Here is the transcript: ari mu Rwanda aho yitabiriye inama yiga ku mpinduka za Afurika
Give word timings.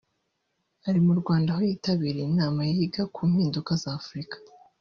ari 0.87 0.99
mu 1.05 1.13
Rwanda 1.19 1.49
aho 1.53 1.61
yitabiriye 1.69 2.25
inama 2.31 2.61
yiga 2.71 3.03
ku 3.13 3.21
mpinduka 3.31 3.71
za 3.81 3.89
Afurika 3.99 4.35